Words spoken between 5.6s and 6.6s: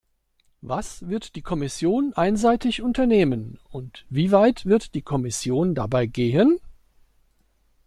dabei gehen?